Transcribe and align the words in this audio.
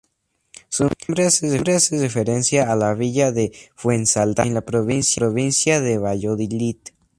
Su 0.67 0.85
nombre 1.07 1.25
hace 1.27 1.95
referencia 2.03 2.71
a 2.71 2.75
la 2.75 2.95
villa 2.95 3.31
de 3.31 3.51
Fuensaldaña, 3.75 4.47
en 4.47 4.53
la 4.55 4.61
provincia 4.65 5.79
de 5.79 5.99
Valladolid. 5.99 6.77